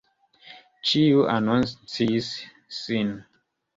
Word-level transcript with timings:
Ĉiu 0.91 1.21
anoncis 1.35 2.31
sin. 2.79 3.17